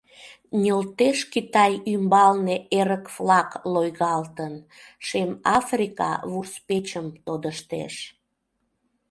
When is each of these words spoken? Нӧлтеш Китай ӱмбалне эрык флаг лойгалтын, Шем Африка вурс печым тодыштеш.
Нӧлтеш 0.61 1.19
Китай 1.33 1.71
ӱмбалне 1.93 2.55
эрык 2.79 3.05
флаг 3.15 3.49
лойгалтын, 3.73 4.53
Шем 5.05 5.31
Африка 5.57 6.11
вурс 6.31 6.53
печым 6.67 7.07
тодыштеш. 7.25 7.95